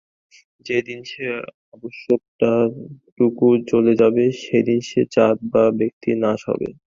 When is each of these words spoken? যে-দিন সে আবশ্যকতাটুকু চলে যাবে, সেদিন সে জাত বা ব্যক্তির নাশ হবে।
যে-দিন 0.65 0.99
সে 1.03 1.23
আবশ্যকতাটুকু 1.73 3.47
চলে 3.67 3.93
যাবে, 3.95 4.23
সেদিন 4.41 4.79
সে 4.89 5.01
জাত 5.15 5.37
বা 5.51 5.63
ব্যক্তির 5.79 6.17
নাশ 6.23 6.41
হবে। 6.49 6.69